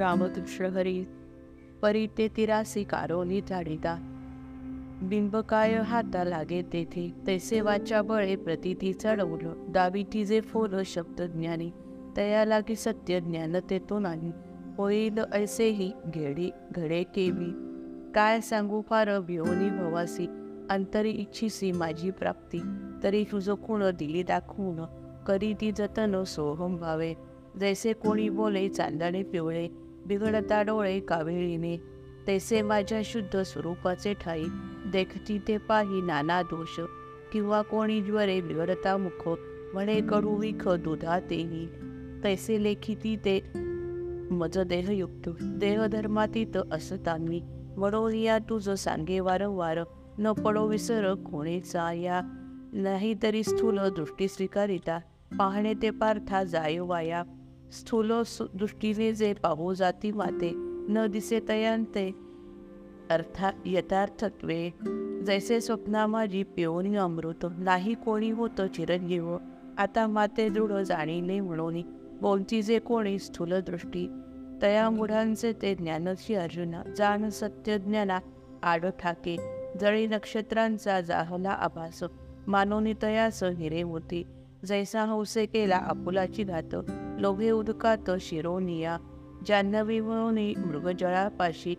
रामकृष्ण 0.00 0.64
हरी 0.64 1.04
परी 1.82 2.06
ते 2.18 2.28
तिरासी 2.28 2.84
कारोनी 2.84 3.40
झाडिता 3.48 4.06
बिंबकाय 5.02 5.74
हाता 5.74 6.24
लागे 6.24 6.62
तेथे 6.62 7.14
तैसे 7.26 7.60
वाचा 7.60 8.02
बळे 8.02 8.36
प्रतिती 8.36 8.92
चढवलं. 8.92 9.52
दावी 9.68 10.04
तिजे 10.12 10.40
फोल 10.40 10.82
शब्द 10.86 11.22
ज्ञानी 11.22 11.70
तया 12.16 12.44
लागी 12.44 12.76
सत्य 12.76 13.20
ज्ञान 13.20 13.56
तेतो 13.70 13.98
नाही. 13.98 14.32
होईल 14.76 15.18
ऐसेही 15.32 15.92
घेडी 16.06 16.50
घडे 16.72 17.02
केवी. 17.02 17.50
काय 18.14 18.40
सांगू 18.40 18.82
फार 18.90 19.20
भिवनी 19.20 19.70
भवासी 19.70 20.26
अंतरी 20.70 21.10
इच्छिसी 21.10 21.72
माझी 21.72 22.10
प्राप्ती. 22.10 22.60
तरी 23.02 23.24
तुझं 23.32 23.54
खुण 23.54 23.90
दिली 23.98 24.22
दाखवून 24.22 24.80
करी 25.26 25.54
ती 25.60 25.72
जतन 25.72 26.24
सोहम 26.24 26.76
भावे. 26.76 27.14
जैसे 27.60 27.92
कोणी 27.92 28.28
बोले 28.28 28.68
चांदणे 28.68 29.22
पिवळे. 29.22 29.68
बिघडता 30.10 30.62
डोळे 30.62 31.00
कावेळीने. 31.00 31.76
तैसे 32.26 32.62
माझ्या 32.62 33.00
शुद्ध 33.04 33.36
स्वरूपाचे 33.42 34.14
ठाई 34.14 34.44
देखती 34.92 35.38
ते 35.48 35.56
पाही 35.58 36.00
नाना 36.02 36.42
दोष. 36.42 36.80
किंवा 37.32 37.62
कोणी 37.62 38.00
ज्वरे 38.02 38.40
बिघडता 38.40 38.96
मुख 38.96 39.28
म्हणे 39.74 40.00
कडू 40.00 40.34
विख 40.34 40.68
दुधा 40.68 41.18
तेही 41.20 41.66
तैसे 42.24 42.62
लेखिती 42.62 43.16
ते 43.16 43.40
मज 44.30 44.58
देहयुक्त 44.58 45.28
देहधर्मातीत 45.42 46.56
असतांनी 46.72 47.40
म्हणून 47.76 48.14
या 48.14 48.38
तुझं 48.38 48.74
सांगे 48.74 49.20
वारंवार 49.20 49.78
न 50.18 50.32
पडो 50.32 50.66
विसर 50.66 51.14
कोणीचा 51.14 51.92
या. 51.92 52.20
नाही 52.72 53.14
तरी 53.22 53.42
स्थूल 53.42 53.78
दृष्टी 53.96 54.28
स्वीकारिता 54.28 54.98
पाहणे 55.38 55.74
ते 55.82 55.90
पार्था 55.90 56.42
जाय 56.44 56.78
वाया 56.78 57.22
स्थूल 57.72 58.12
दृष्टीने 58.54 59.12
जे 59.12 59.32
पाहू 59.32 59.74
जाती 59.74 60.12
माते 60.12 60.52
न 60.56 61.06
दिसे 61.10 61.40
तयांते 61.48 62.10
अर्था 63.10 63.50
यथार्थत्वे 63.66 64.70
जैसे 65.26 65.60
स्वप्ना 65.60 66.06
माझी 66.06 66.42
पिओनी 66.42 66.94
अमृत 66.96 67.46
नाही 67.58 67.94
कोणी 67.94 68.30
होतं 68.30 68.66
चिरंजीव. 68.66 69.36
आता 69.78 70.06
माते 70.06 70.48
दृढ 70.48 70.72
जाणीने 70.72 71.40
म्हणून 71.40 71.80
बोलती 72.20 72.62
जे 72.62 72.78
कोणी 72.78 73.18
स्थूल 73.18 73.54
दृष्टी. 73.60 74.06
तया 74.62 74.88
मुढांचे 74.90 75.52
ते 75.62 75.74
ज्ञानशी 75.74 76.34
अर्जुना 76.34 76.82
जाण 76.96 77.28
सत्य 77.28 77.78
ज्ञाना 77.78 78.18
आड 78.62 78.86
ठाके 79.00 79.36
जळी 79.80 80.06
नक्षत्रांचा 80.06 81.00
जाहला 81.00 81.50
आभास. 81.50 82.04
मानोनी 82.46 82.94
तयास 83.02 83.42
हिरे 83.42 83.82
होती 83.82 84.26
जैसा 84.64 85.04
हौसे 85.04 85.46
केला 85.46 85.76
आपुलाची 85.76 86.44
घात. 86.44 86.74
लोभे 87.20 87.50
उदकात 87.50 88.10
शिरोनिया 88.20 88.96
जान्हवी 89.46 90.00
म्हणून 90.00 90.38
मृगजळापाशी 90.38 91.74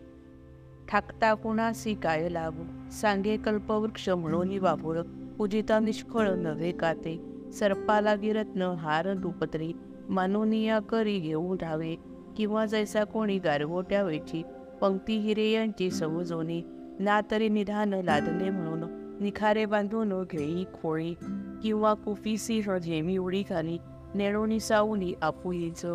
ठाकता 0.89 1.34
कुणासी 1.34 1.94
काय 1.94 2.30
लाभ? 2.30 2.89
सांगे 2.92 3.38
कल्पवृक्ष 3.38 4.09
म्हणून 4.09 4.59
वाभुळ 4.59 5.00
पूजिता 5.38 5.80
निष्फळ 5.80 6.30
नव्हे 6.30 6.72
काते। 6.72 7.19
सर्पाला 7.53 8.16
गिरत्न 8.16 8.62
हार 8.62 9.14
दुपत्री। 9.14 9.73
मानोनिया 10.09 10.80
करी 10.80 11.19
घेऊ 11.19 11.56
धावे 11.56 11.95
किंवा 12.38 12.66
जैसा 12.66 13.03
कोणी 13.03 13.39
गारगोट्या 13.39 14.03
वेची 14.03 14.44
पंक्ती 14.81 15.17
हिरे 15.17 15.50
यांची 15.52 15.92
समजोनी। 15.92 16.62
ना 17.00 17.22
तरी 17.31 17.50
निधान 17.50 17.94
लादले 17.94 18.50
म्हणून। 18.50 19.17
निखारे 19.22 19.66
बांधून 19.66 20.23
घेई 20.23 20.64
खोळी। 20.64 21.14
किंवा 21.64 21.94
कुफीसी 21.94 22.62
झेमी 22.62 23.17
उडी 23.17 23.44
खाली 23.44 23.78
नेणोनी 24.16 24.59
सावनी 24.59 25.14
आपुलीच 25.22 25.86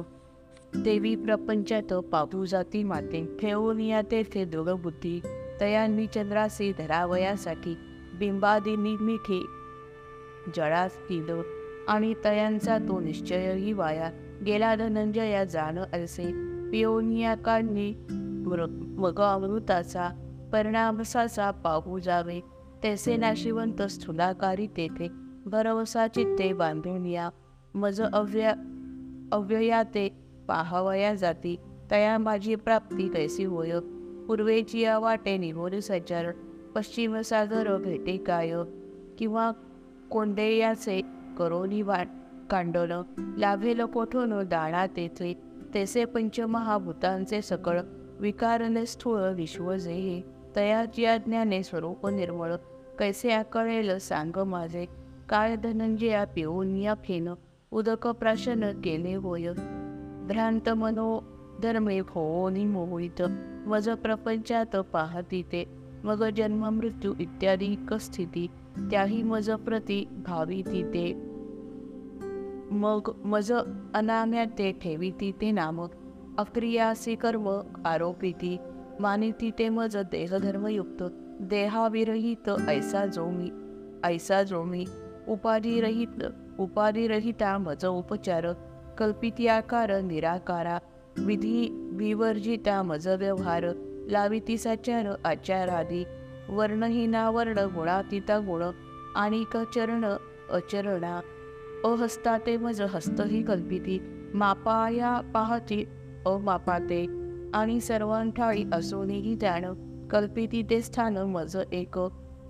देवी 0.74 1.16
प्रपंचात 1.16 1.92
पापू 1.94 2.44
जाती 2.44 2.82
माते. 2.84 3.36
ठेवून 3.40 3.80
या 3.80 4.02
तेथे 4.02 4.44
दुर्गबुद्धी. 4.44 5.20
तयांनी 5.60 6.06
चंद्रासे 6.06 6.72
धरावयासाठी 6.78 7.74
बिंबादिनी 8.18 8.96
मिठी 8.96 9.46
जळास 10.56 10.96
दिलं 11.08 11.42
आणि 11.88 12.14
तयांचा 12.24 12.78
तो 12.78 13.00
निश्चयही 13.00 13.72
वाया. 13.72 14.10
गेला 14.46 14.74
धनंजया 14.74 15.44
जाण 15.44 15.78
असे 15.78 16.26
पिओनियाकांनी 16.70 17.94
मग 18.98 19.20
अमृताचा 19.20 20.08
परिणामसाचा 20.52 21.50
पाहू 21.50 21.98
जावे. 21.98 22.40
तैसे 22.82 23.16
नाशिवंत 23.16 23.82
स्थूलाकारी 23.82 24.66
तेथे. 24.66 25.08
भरवसा 25.46 26.06
चित्ते 26.06 26.52
बांधून 26.52 27.06
या 27.06 27.28
मज 27.76 28.02
अव्य 28.02 28.52
अव्ययाते 29.32 30.08
पाहावया 30.48 31.14
जाती 31.14 31.56
तया 31.90 32.18
माझी 32.18 32.54
प्राप्ती 32.54 33.08
कैसी 33.08 33.44
होय? 33.44 33.78
पूर्वेची 34.28 34.80
या 34.80 34.98
वाटे 34.98 35.36
निहोर 35.36 35.80
सचार 35.80 36.30
पश्चिम 36.74 37.20
सागर 37.20 37.76
भेटे 37.76 38.16
काय? 38.16 38.52
किंवा 39.18 39.52
कोंडेयाचे 40.10 41.02
करोनी 41.38 41.82
वाट 41.82 42.08
कांडण 42.50 43.02
लाभेल 43.38 43.80
कोठून 43.80 44.48
दाणा 44.48 44.86
तेथे? 44.86 45.34
तेसे 45.74 46.04
पंचमहाभूतांचे 46.04 47.42
सकळ 47.42 47.80
विकारने 48.20 48.86
स्थूळ 48.86 49.20
विश्व 49.20 49.76
जे? 49.76 50.22
तयाची 50.56 51.06
ज्ञाने 51.06 51.62
स्वरूप 51.62 52.06
निर्मळ 52.06 52.54
कैसे 52.98 53.32
आकळेल 53.32 53.98
सांग 53.98 54.38
माझे? 54.38 54.86
काय 55.28 55.56
धनंजया 55.56 56.24
पिऊन 56.24 56.76
या 56.76 56.94
फेन? 56.94 57.28
उदक 57.72 58.06
प्राशन 58.06 58.80
केले 58.84 59.14
होय 59.14 59.52
भ्रांत 60.28 60.68
मनो 60.68 61.20
धर्मे 61.62 61.98
होनी 61.98 62.64
मोहित 62.64 63.22
मज 63.66 63.88
प्रपंचात 63.88 64.76
पाहती 64.76 65.42
ते 65.42 65.64
मग 66.04 66.30
जन्म 66.30 66.68
मृत्यू 66.68 67.14
इत्यादी 67.20 67.76
स्थिती 67.92 68.46
त्याही 68.78 69.22
मज 69.22 69.50
प्रती 69.50 70.04
भावी 70.26 70.62
ते 70.62 71.12
मग 72.70 73.10
मज 73.24 73.52
अनाम्या 73.94 74.44
ते 74.58 74.72
ठेविती 74.72 75.32
ते 75.32 75.50
नाम। 75.50 75.80
अक्रियासी 76.38 77.14
कर्म 77.14 77.48
आरोपिती। 77.86 78.56
मानिती 79.00 79.50
ते 79.50 79.68
मज 79.68 79.96
देहधर्मयुक्त। 79.96 81.02
देहाविरहित 81.40 82.48
ऐसा 82.68 83.06
जो 83.06 83.26
मी 83.30 83.50
ऐसा 84.04 84.42
जो 84.42 84.62
मी 84.64 84.86
उपाधिरहित 85.28 86.22
उपाधिरहिता 86.58 87.56
मज 87.58 87.84
उपचार 87.84 88.52
कल्पिती 88.98 89.46
आकार 89.46 90.00
निराकारा 90.00 90.78
विधी 91.18 91.68
विवर्जिता 91.92 92.82
मज 92.82 93.08
व्यवहार 93.08 93.64
लावितीसाचार 94.10 95.06
आचार 95.06 95.24
आचारादी 95.24 96.04
वर्णहीना 96.48 97.28
वर्ण 97.30 97.66
गुणातीता 97.74 98.38
गुण 98.38 98.62
आणि 99.16 99.44
चरण 99.74 100.04
अचरणा 100.50 101.20
अहस्ता 101.84 102.36
ते 102.46 102.56
मज 102.56 102.80
हस्तही 102.92 103.42
कल्पिती 103.42 103.98
मापाया 104.34 105.20
पाहती 105.34 105.84
अमापाते 106.26 107.04
आणि 107.54 107.80
सर्वांठाळी 107.80 108.64
असूनही 108.72 109.36
त्यानं 109.40 110.06
कल्पिती 110.10 110.62
ते 110.62 110.80
स्थान 110.82 111.16
मज 111.16 111.56
एक 111.72 111.98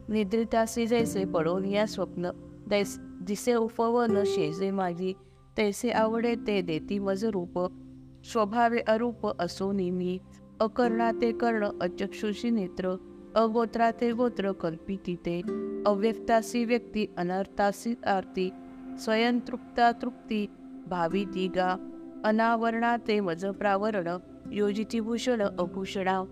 निद्रितासी 0.09 0.87
जैसे 0.87 1.25
पडोनिया 1.25 1.87
स्वप्न 1.87 2.31
दैस 2.69 2.97
दिसे 3.27 3.55
उपवन 3.55 4.23
शेजे 4.25 4.71
माझी 4.71 5.13
तैसे 5.57 5.91
आवडे 6.05 6.35
ते 6.47 6.61
देती 6.63 6.99
मज 6.99 7.25
रूप 7.35 7.59
स्वभावे 8.33 8.81
अरूप 8.89 9.27
असो 9.41 9.71
नेहमी 9.73 10.19
अकर्णा 10.61 11.11
ते 11.21 11.31
कर्ण 11.41 11.69
अचक्षुषी 11.83 12.51
नेत्र 12.51 12.95
अगोत्रा 13.37 13.91
ते 14.01 14.11
गोत्र 14.19 14.53
कल्पिती 14.61 15.15
ते 15.27 15.41
अव्यक्तासी 15.87 16.65
व्यक्ती 16.65 17.07
अनर्थासी 17.17 17.95
आरती 18.15 18.49
स्वयंतृप्ता 19.05 19.91
तृप्ती 20.03 20.47
भावी 20.89 21.25
तिगा 21.35 21.75
अनावरणा 22.25 22.97
ते 23.09 23.19
मज 23.21 23.45
प्रावरण 23.59 24.09
योजिती 24.53 25.01
भूषण 25.01 25.43
अभूषणा. 25.43 26.23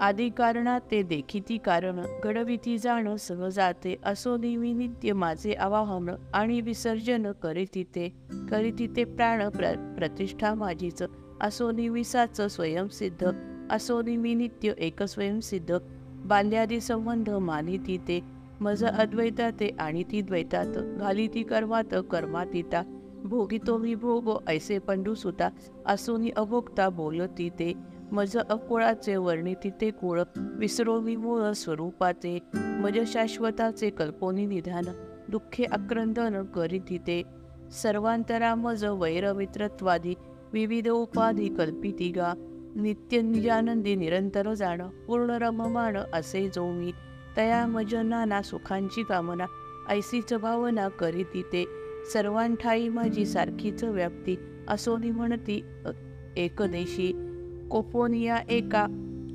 आदी 0.00 0.28
कारणात 0.28 0.80
ते 0.90 1.02
देखिती 1.02 1.56
कारण 1.64 2.00
घडविती 2.22 2.76
जाणं 2.78 3.16
सहजाते 3.16 3.94
असो 4.04 4.36
नेहमी 4.36 4.72
नित्य 4.72 5.12
माझे 5.12 5.54
आवाहन 5.54 6.08
आणि 6.34 6.60
विसर्जन 6.60 7.30
करीती 7.42 7.82
ते 7.94 8.08
करीती 8.50 8.86
ते 8.96 9.04
प्राण 9.04 9.48
प्र 9.48 9.74
प्रतिष्ठा 9.98 10.54
माझीच 10.54 11.02
असो 11.40 11.70
निविसाच 11.70 12.40
स्वयंसिद्ध 12.40 13.30
असो 13.70 14.00
निमी 14.02 14.34
नित्य 14.34 14.72
एक 14.78 15.02
स्वयंसिद्ध 15.02 15.78
बाल्यादी 16.24 16.80
संबंध 16.80 17.30
मानिती 17.30 17.98
ते 17.98 18.20
मज 18.60 18.84
अद्वैता 18.84 19.50
ते 19.50 19.70
आणि 19.80 20.02
ती 20.12 20.20
द्वैतात 20.20 20.76
घाली 20.98 21.28
ती 21.28 21.42
कर्मात 21.42 21.94
कर्मातीता 22.10 22.82
भोगितो 23.24 23.76
मी 23.78 23.94
भोग 23.94 24.36
ऐसे 24.48 24.78
पंडू 24.78 25.14
सुता 25.14 25.48
असोनी 25.86 26.30
अभोगता 26.36 26.88
बोलती 26.88 27.48
ते 27.48 27.72
मज 28.12 28.36
अकुळाचे 28.36 29.16
वर्णिती 29.16 29.70
ते 29.80 29.90
कुळ 29.90 30.20
विसरोली 30.58 31.16
मूळ 31.16 31.50
स्वरूपाचे 31.52 32.38
मज 32.54 32.98
शाश्वताचे 33.06 33.90
कल्पोनी 33.90 34.46
निधान 34.46 34.84
दुःखे 35.28 35.64
आक्रंदन 35.64 36.42
करीत 36.44 36.92
ते 37.06 37.22
सर्वांतरा 37.82 38.54
मज 38.54 38.84
वैरमित्रत्वादी 38.84 40.14
विविध 40.52 40.88
उपाधी 40.88 41.48
कल्पिती 41.48 42.10
गा 42.10 42.32
नित्य 42.76 43.20
निजानंदी 43.20 43.94
निरंतर 43.96 44.54
जाण 44.54 44.82
पूर्ण 45.06 45.30
रममाण 45.30 45.96
असे 46.12 46.48
जो 46.48 46.70
मी 46.72 46.92
तया 47.36 47.66
मज 47.66 47.94
नाना 47.94 48.42
सुखांची 48.42 49.02
कामना 49.02 49.46
ऐसीच 49.88 50.32
भावना 50.34 50.88
करीती 50.88 51.42
ते 51.42 51.64
सर्वांठाई 52.12 52.88
माझी 52.88 53.26
सारखीच 53.26 53.84
व्याप्ती 53.84 54.36
असोनी 54.68 55.10
म्हणती 55.10 55.62
एकदेशी. 56.36 57.29
कोपोनिया 57.70 58.38
एका 58.50 58.86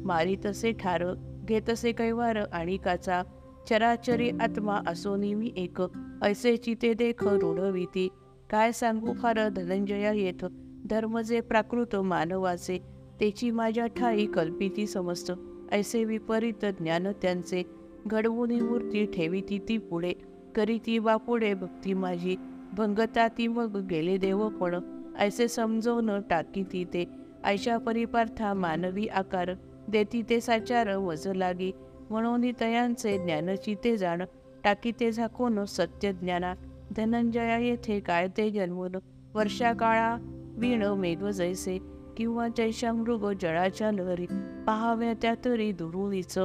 मारितसे 0.05 0.71
ठार 0.71 1.03
घेतसे 1.47 1.91
कैवार 1.91 2.35
आणि 2.53 2.77
काचा. 2.77 3.21
चराचरी 3.69 4.29
आत्मा 4.41 4.79
असो 4.87 5.15
मी 5.15 5.51
एक 5.57 5.81
ऐसे 6.23 6.55
चिते 6.57 6.93
देख 6.93 7.23
रूढविती 7.23 8.07
काय 8.49 8.71
सांगू 8.71 9.13
फार 9.13 9.47
धनंजया 9.49 10.11
येथ 10.11 10.45
धर्म 10.89 11.19
जे 11.19 11.39
प्राकृत 11.41 11.95
मानवाचे 11.95 12.77
तेची 13.19 13.51
माझ्या 13.51 13.87
ठाई 13.87 14.25
कल्पिती 14.25 14.87
समस्त. 14.87 15.31
ऐसे 15.71 16.03
विपरीत 16.03 16.65
ज्ञान 16.79 17.07
त्यांचे 17.21 17.63
घडवून 18.07 18.51
मूर्ती 18.61 19.05
ठेविती 19.05 19.59
ती 19.69 19.77
पुढे. 19.77 20.13
करीती 20.55 20.99
बापुढे 20.99 21.53
भक्ती 21.53 21.93
माझी 21.93 22.35
भंगता 22.73 23.27
ती 23.27 23.47
मग 23.47 23.77
गेले 23.89 24.17
देव 24.17 24.47
पण. 24.49 24.75
ऐसे 25.17 25.47
समजवून 25.47 26.19
टाकीती 26.29 26.83
ते 26.83 27.24
ऐशा 27.45 27.77
परिपार्था 27.77 28.53
मानवी 28.53 29.07
आकार. 29.07 29.51
देती 29.87 30.21
ते 30.21 30.41
साचार 30.41 30.95
वज 30.95 31.27
लागी. 31.27 31.71
म्हणून 32.09 32.51
तयांचे 32.59 33.17
ज्ञानची 33.17 33.75
ते 33.83 33.97
जाण. 33.97 34.21
टाकी 34.63 34.91
ते 34.99 35.11
झाकून 35.11 35.65
सत्य 35.65 36.13
ज्ञाना. 36.13 36.53
धनंजया 36.95 37.57
येथे 37.57 37.99
काय 37.99 38.27
ते 38.37 38.49
जन्मून. 38.49 38.95
वर्षा 39.33 39.73
काळा 39.73 40.17
वीण 40.57 40.83
मेघ 40.83 41.25
जैसे. 41.25 41.79
किंवा 42.17 42.47
जैशा 42.47 42.91
मृग 42.91 43.33
जळाच्या 43.41 43.91
लहरी 43.91 44.25
पहाव्या 44.67 45.13
त्या 45.13 45.33
तरी 45.45 45.71
दुरुळीच. 45.71 46.37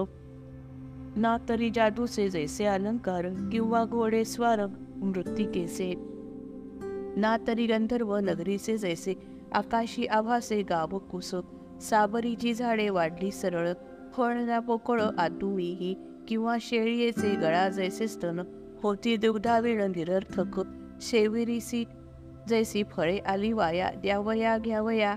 ना 1.16 1.36
तरी 1.48 1.70
जादूचे 1.74 2.28
जैसे 2.30 2.64
अलंकार. 2.64 3.48
किंवा 3.52 3.84
घोडे 3.84 4.24
स्वार 4.24 4.60
मृत्तिकेचे 4.96 5.94
ना 7.16 7.36
तरी 7.46 7.66
गंधर्व 7.66 8.16
नगरीचे 8.16 8.76
जैसे. 8.76 9.39
आकाशी 9.52 10.06
आभासे 10.06 10.62
गाव 10.62 10.98
कुस 10.98 11.34
साबरीची 11.80 12.54
झाडे 12.54 12.88
वाढली 12.88 13.30
सरळ. 13.30 13.72
फळ 14.14 14.34
ना 14.34 14.58
पोकळ 14.58 15.00
आतुळीही 15.18 15.94
किंवा 16.28 16.56
शेळीचे 16.60 17.34
गळा 17.34 17.68
जैसे 17.68 18.08
स्तन. 18.08 18.40
होती 18.82 19.16
दुग्धावेळ 19.16 19.86
निरर्थक. 19.86 20.62
शेविरीसी 21.00 21.84
जैसी 22.48 22.82
फळे 22.82 23.18
आली 23.18 23.52
वाया. 23.52 23.90
द्यावया 23.90 24.58
घ्यावया. 24.58 25.16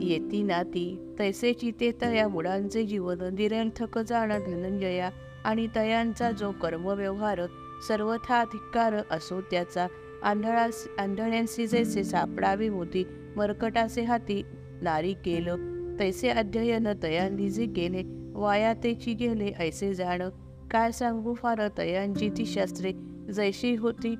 येती 0.00 0.42
नाती. 0.42 1.14
तैसेची 1.18 1.70
ते 1.80 1.92
तया 2.02 2.28
मुळांचे 2.28 2.84
जीवन. 2.84 3.20
निरर्थक 3.20 3.98
जाण 3.98 4.28
धनंजया. 4.28 5.10
आणि 5.44 5.68
तयांचा 5.76 6.30
जो 6.30 6.52
कर्मव्यवहार. 6.52 7.40
सर्वथा 7.88 8.44
धिक्कार 8.44 8.94
असो 9.10 9.40
त्याचा. 9.40 9.86
आंधळा 10.22 10.68
आंधळ्यांशी 10.98 11.66
जैसे 11.66 12.04
सापडावी 12.04 12.68
होती 12.68 13.04
मरकटाचे 13.36 14.02
हाती 14.02 14.42
नारी 14.82 15.12
केलं. 15.12 15.56
तैसे 16.00 16.28
अध्ययन 16.28 16.88
तयांनी 17.02 17.66
केले 17.66 18.02
वाया 18.32 18.74
तेची 18.74 19.14
गेले 19.14 19.52
ऐसे 19.58 19.94
जाण. 19.94 20.22
काय 20.70 20.92
सांगू 20.92 21.34
फार 21.34 21.68
तयांची 21.78 22.30
ती 22.30 22.46
शस्त्रे 22.46 22.92
जैशी 23.32 23.74
होती 23.74 24.16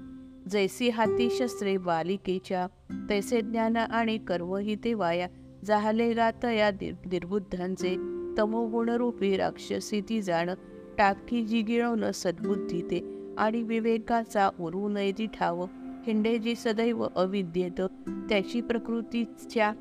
जैसी 0.50 0.88
हाती 0.88 1.28
शस्त्रे 1.30 1.76
बालिकेच्या. 1.76 2.66
तैसे 3.10 3.40
ज्ञान 3.40 3.76
आणि 3.76 4.18
कर्वही 4.18 4.76
ते 4.84 4.94
वाया 4.94 5.28
जाहले 5.64 6.12
गात 6.12 6.44
या 6.44 6.70
निर्बुद्धांचे. 6.84 7.96
तमोगुणरूपी 8.38 9.36
राक्षसी 9.36 10.00
ती 10.00 10.22
जाण 10.22 10.50
टाकी 10.98 11.44
जी 11.44 11.62
गिळवणं 11.62 12.10
सद्बुद्धी 12.12 12.82
ते 12.82 13.28
आणि 13.38 13.62
विवेकाचा 13.62 14.50
उरू 14.60 14.88
नये 14.88 15.12
ती 15.12 15.26
ठाव. 15.26 15.66
हिंडे 16.06 16.38
जी 16.38 16.54
सदैव 16.54 17.06
अविद्येत. 17.16 17.80
त्याची 18.08 18.60
प्रकृतीच्या 18.60 19.72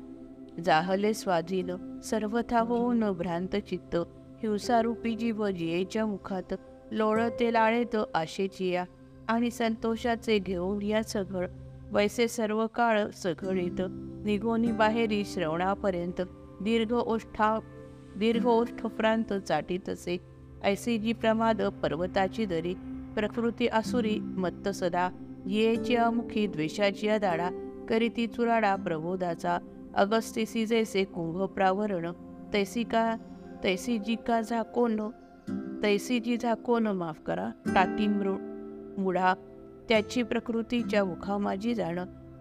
जाहले 0.64 1.14
स्वाधीन. 1.14 2.00
सर्वथा 2.00 2.60
होऊन 2.60 3.10
भ्रांत 3.12 3.56
चित्त. 3.56 3.96
हिंसारूपी 4.42 5.14
जीव 5.14 5.48
जियेच्या 5.48 6.06
मुखात. 6.06 6.54
लोळते 6.92 7.52
लाळेत 7.52 7.96
आशेची 8.14 8.68
या 8.68 8.84
आणि 9.28 9.50
संतोषाचे 9.50 10.38
घेऊन 10.38 10.82
या 10.82 11.02
सघळ. 11.02 11.46
वैसे 11.90 12.28
सर्व 12.28 12.66
काळ 12.66 13.10
सघळीत. 13.10 13.80
निघोनी 14.24 14.72
बाहेरी 14.72 15.24
श्रवणापर्यंत. 15.24 16.20
दीर्घ 16.60 16.92
ओष्ठा 16.92 17.58
दीर्घ 18.16 18.46
ओष्ठप्रांत 18.46 19.32
चाटीतसे 19.32 20.18
ऐसी 20.64 20.98
जी 20.98 21.12
प्रमाद 21.12 21.62
पर्वताची 21.62 22.44
दरी. 22.44 22.74
प्रकृती 23.14 23.68
असुरी 23.72 24.18
मत्त 24.18 24.68
सदा. 24.68 25.10
येची 25.46 25.96
अमुखी 25.96 26.46
द्वेषाची 26.46 27.08
दाडा 27.18 27.50
करीती 27.88 28.26
चुराडा 28.26 28.76
प्रबोधाचा. 28.76 29.58
अगस्तिसी 29.94 30.66
जैसे 30.66 31.04
कुंभ 31.04 31.42
प्रावरण 31.42 32.12
तैसी 32.52 32.82
का 32.82 33.16
तैसी 33.64 33.98
जी 33.98 34.16
का 34.26 34.40
झाकोन 34.40 35.00
तैसी 35.82 36.20
जी 36.20 36.36
झाकोन 36.36 36.86
माफ 36.86 37.20
करा 37.20 37.50
टाकी 37.66 38.06
मृ 38.06 38.36
मुढा 38.98 39.34
त्याची 39.88 40.22
प्रकृतीच्या 40.22 41.04
मुखा 41.04 41.38
माझी 41.38 41.74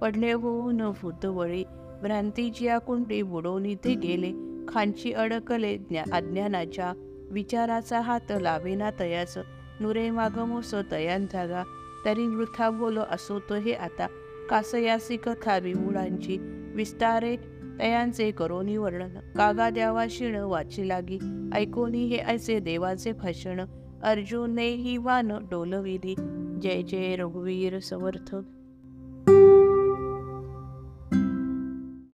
पडले 0.01 0.31
होऊन 0.31 0.77
भूतवळी 0.77 1.63
भ्रांतीची 2.01 2.67
आकुंडी 2.67 3.21
बुडवून 3.21 3.63
ते 3.63 3.95
गेले 3.95 4.31
खांची 4.67 5.13
अडकले 5.13 5.77
ज्ञा 5.77 6.03
अज्ञानाच्या. 6.13 6.93
विचाराचा 7.31 7.99
हात 8.01 8.31
लावेना 8.41 8.89
तयास 8.99 9.37
नुरे 9.79 10.09
मागमोस 10.09 10.75
तयान 10.91 11.25
जागा. 11.33 11.63
तरी 12.05 12.27
वृथा 12.27 12.69
बोलो 12.69 13.01
असो 13.09 13.39
तो 13.39 13.55
हे 13.55 13.73
आता 13.73 14.07
कासयासी 14.49 15.17
कथा 15.17 15.57
विमुळांची 15.57 16.37
विस्तारे 16.75 17.35
तयांचे 17.79 18.31
करोनी 18.31 18.77
वर्णन. 18.77 19.19
कागा 19.35 19.69
द्यावा 19.69 20.05
शिण 20.09 20.35
वाची 20.35 20.87
लागी 20.87 21.19
ऐकोनी 21.53 22.05
हे 22.05 22.17
ऐसे 22.17 22.59
देवाचे 22.59 23.11
भाषण. 23.11 23.61
अर्जुने 24.03 24.67
ही 24.67 24.97
वान 24.97 25.31
डोलविधी. 25.51 26.15
जय 26.61 26.81
जय 26.81 27.15
रघुवीर 27.15 27.79
समर्थ. 27.79 28.35